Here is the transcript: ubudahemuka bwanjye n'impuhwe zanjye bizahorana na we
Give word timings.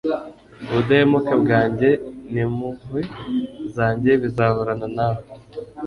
ubudahemuka 0.69 1.33
bwanjye 1.43 1.89
n'impuhwe 2.33 3.01
zanjye 3.75 4.11
bizahorana 4.21 4.87
na 4.95 5.07
we 5.13 5.21